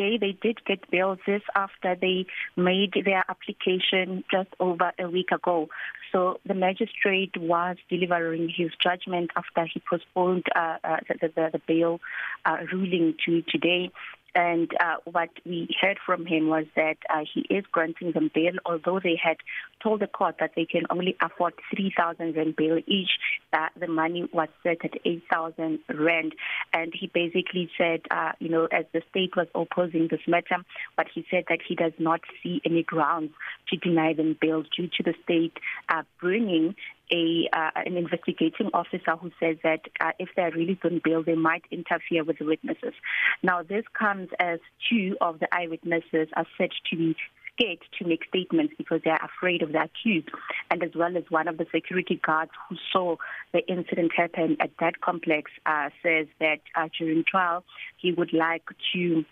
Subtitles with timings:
[0.00, 5.30] today they did get bail this after they made their application just over a week
[5.32, 5.68] ago.
[6.12, 11.60] So the magistrate was delivering his judgment after he postponed uh, uh, the, the, the
[11.66, 12.00] bail
[12.44, 13.90] uh, ruling to today.
[14.34, 18.52] And uh, what we heard from him was that uh, he is granting them bail,
[18.64, 19.38] although they had
[19.82, 23.10] told the court that they can only afford 3,000 rand bail each.
[23.52, 26.34] Uh, the money was set at 8,000 rand.
[26.72, 30.58] And he basically said, uh, you know, as the state was opposing this matter,
[30.96, 33.32] but he said that he does not see any grounds
[33.68, 36.74] to deny them bail due to the state uh, bringing
[37.12, 41.34] a uh, an investigating officer who says that uh, if they're released on bail, they
[41.34, 42.94] might interfere with the witnesses.
[43.42, 47.16] Now, this comes as two of the eyewitnesses are said to be
[47.60, 50.28] scared to make statements because they are afraid of the accused,
[50.70, 53.16] and as well as one of the security guards who saw
[53.52, 57.64] the incident happen at that complex uh, says that uh, during trial
[57.96, 59.24] he would like to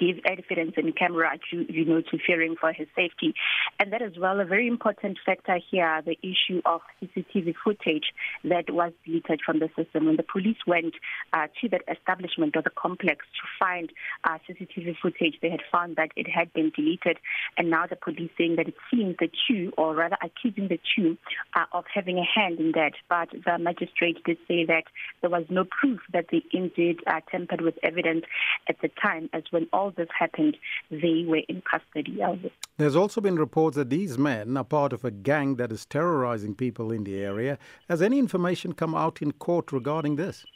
[0.00, 3.34] give evidence in camera to you know to fearing for his safety.
[3.78, 8.12] And that as well a very important factor here the issue of CCTV footage
[8.44, 10.06] that was deleted from the system.
[10.06, 10.94] When the police went
[11.32, 13.92] uh, to that establishment or the complex to find
[14.24, 17.18] uh, CCTV footage they had found that it had been deleted.
[17.56, 21.16] And now the police saying that it seems the two or rather accusing the two
[21.54, 22.92] uh, of having a hand in that.
[23.08, 24.84] But the magistrate did say that
[25.20, 28.24] there was no proof that they indeed uh, tampered with evidence.
[28.70, 30.56] At the time as when all this happened,
[30.90, 32.52] they were in custody of it.
[32.78, 36.54] There's also been reports that these men are part of a gang that is terrorizing
[36.54, 37.58] people in the area.
[37.88, 40.46] Has any information come out in court regarding this?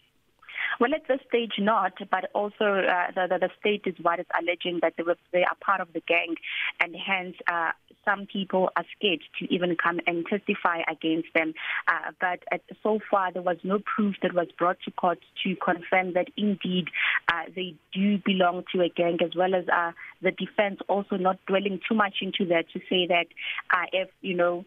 [0.81, 4.27] Well, at this stage, not, but also uh, the, the, the state is what is
[4.41, 6.35] alleging that they, were, they are part of the gang,
[6.81, 7.71] and hence uh,
[8.05, 11.55] some people are scared to even come and testify against them.
[11.89, 15.57] Uh, but at, so far, there was no proof that was brought to court to
[15.57, 16.89] confirm that indeed
[17.35, 21.39] uh, they do belong to a gang, as well as uh, the defense also not
[21.47, 23.27] dwelling too much into that to say that
[23.71, 24.65] uh, if, you know,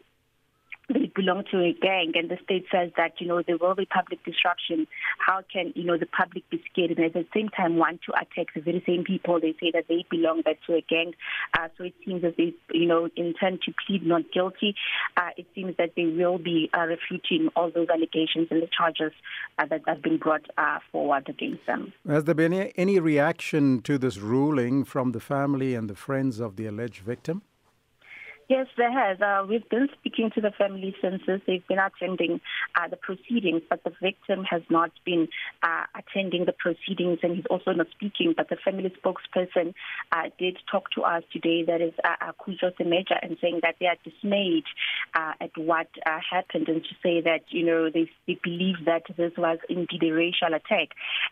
[0.89, 3.85] they belong to a gang and the state says that you know there will be
[3.85, 4.87] public disruption.
[5.19, 6.91] How can you know the public be scared?
[6.91, 9.85] And at the same time want to attack the very same people they say that
[9.89, 11.13] they belong back to a gang.
[11.57, 14.75] Uh, so it seems that they you know intend to plead not guilty.
[15.17, 19.11] Uh, it seems that they will be uh, refuting all those allegations and the charges
[19.59, 21.91] uh, that have been brought uh, forward against them.
[22.07, 26.39] Has there been any, any reaction to this ruling from the family and the friends
[26.39, 27.41] of the alleged victim?
[28.49, 29.19] Yes, there has.
[29.19, 31.41] Uh, we've been speaking to the family census.
[31.45, 32.39] They've been attending
[32.75, 35.27] uh, the proceedings, but the victim has not been
[35.63, 38.33] uh, attending the proceedings and he's also not speaking.
[38.37, 39.73] But the family spokesperson
[40.13, 43.87] uh, did talk to us today, that is uh, Kujo Semeja, and saying that they
[43.87, 44.63] are dismayed
[45.17, 49.03] uh, at what uh, happened and to say that, you know, they, they believe that
[49.17, 50.89] this was indeed a racial attack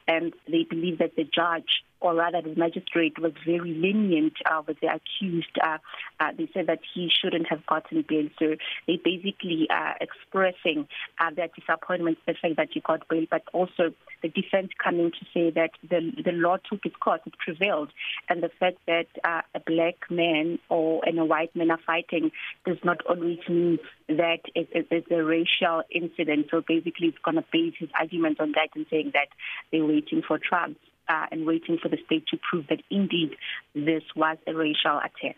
[0.07, 4.79] and they believe that the judge or rather the magistrate was very lenient uh, with
[4.79, 5.57] the accused.
[5.63, 5.77] Uh,
[6.19, 8.27] uh, they said that he shouldn't have gotten bail.
[8.39, 8.55] So
[8.87, 10.87] they basically uh, expressing
[11.19, 13.93] uh, their disappointment with the fact that he got bail, but also
[14.25, 17.89] the defense coming to say that the, the law took its course, it prevailed,
[18.27, 22.31] and the fact that uh, a black man or and a white man are fighting
[22.65, 23.77] does not always mean
[24.07, 26.47] that it, it, it's a racial incident.
[26.49, 29.27] So basically, it's going to base his argument on that and saying that
[29.71, 30.75] they're waiting for trials
[31.07, 33.35] uh, and waiting for the state to prove that indeed
[33.75, 35.37] this was a racial attack.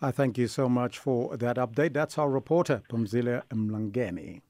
[0.00, 1.92] I thank you so much for that update.
[1.92, 4.42] That's our reporter, Pumzile Mlangeni.